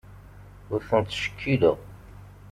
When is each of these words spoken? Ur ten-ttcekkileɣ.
Ur 0.71 0.81
ten-ttcekkileɣ. 0.89 1.77